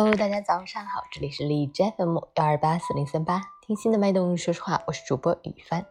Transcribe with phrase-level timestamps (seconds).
[0.00, 5.84] Hello，大家早上好，这里是荔枝 FM 幺二八四零三八，听心的脉动，说实话，我是主播雨帆。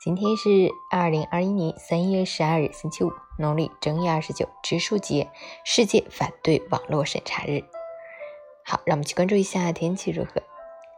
[0.00, 5.28] 今天是二零二一年三月十二日，星期五，农历正月二十九，植树节，
[5.64, 7.64] 世界反对网络审查日。
[8.64, 10.40] 好，让我们去关注一下天气如何。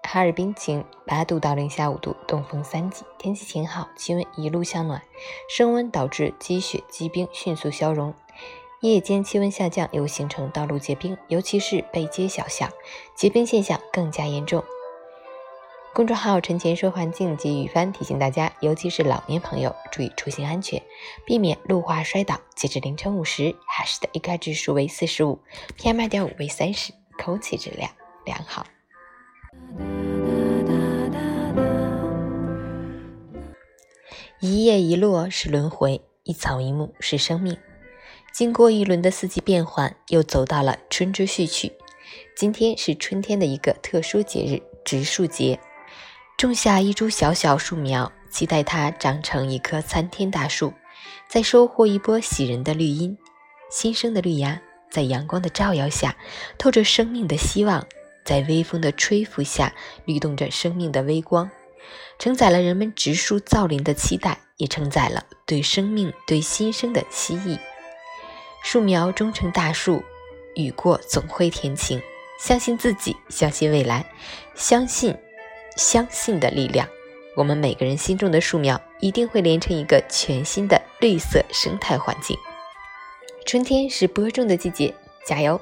[0.03, 5.01] 哈尔滨晴，八度到零下五度，东风三级，天气晴好，气温一路向暖，
[5.49, 8.15] 升温导致积雪积冰迅速消融。
[8.81, 12.71] 夜间气温下降，又形成道路结冰，尤其是背街小巷，
[13.15, 14.65] 结冰现象更加严重。
[15.93, 20.83] 公众号“陈前说环境”及雨帆提醒大家，尤其是老年朋友，注意出行安全，
[21.27, 22.41] 避免路滑摔倒。
[22.55, 25.39] 截至凌晨五时，海市的 AQI 指数为四十五
[25.77, 27.91] ，PM 二点五为三十，空气质量
[28.25, 28.65] 良好。
[34.41, 37.59] 一叶一落是轮回，一草一木是生命。
[38.33, 41.73] 经过一轮的四季变换，又走到了春之序曲。
[42.37, 45.59] 今天是春天的一个特殊节日——植树节。
[46.39, 50.73] 种下一株小小树苗，期待它长成一棵参天大树，
[51.29, 53.17] 再收获一波喜人的绿荫。
[53.71, 56.17] 新生的绿芽在阳光的照耀下，
[56.57, 57.83] 透着生命的希望；
[58.25, 59.75] 在微风的吹拂下，
[60.07, 61.51] 律动着生命的微光，
[62.19, 67.59] 承载了人们植树造林的期待，也承载了对生命、对新生的希冀。
[68.63, 70.03] 树苗终成大树，
[70.55, 72.01] 雨过总会天晴。
[72.39, 74.07] 相信自己，相信未来，
[74.55, 75.15] 相信
[75.77, 76.89] 相信的力量。
[77.37, 82.37] 我们每个人心中的树苗，一定会连成一个全新的绿色生态环境。
[83.45, 84.95] 春天是播种的季节，
[85.27, 85.61] 加油！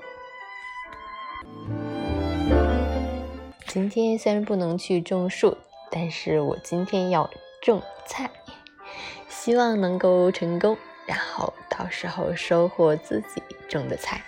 [3.67, 5.57] 今天虽然不能去种树，
[5.91, 7.29] 但是我今天要
[7.61, 8.31] 种菜，
[9.29, 10.77] 希望能够成功。
[11.07, 14.21] 然后到时候收获自己种的菜。